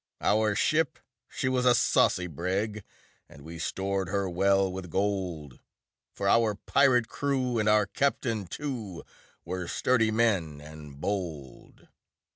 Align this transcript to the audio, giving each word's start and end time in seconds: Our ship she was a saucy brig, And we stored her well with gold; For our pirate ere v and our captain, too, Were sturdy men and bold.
Our 0.19 0.55
ship 0.55 0.97
she 1.29 1.47
was 1.47 1.63
a 1.63 1.75
saucy 1.75 2.25
brig, 2.25 2.83
And 3.29 3.43
we 3.43 3.59
stored 3.59 4.09
her 4.09 4.27
well 4.27 4.71
with 4.71 4.89
gold; 4.89 5.59
For 6.11 6.27
our 6.27 6.55
pirate 6.55 7.05
ere 7.21 7.29
v 7.29 7.59
and 7.59 7.69
our 7.69 7.85
captain, 7.85 8.47
too, 8.47 9.03
Were 9.45 9.67
sturdy 9.67 10.09
men 10.09 10.59
and 10.59 10.99
bold. 10.99 11.87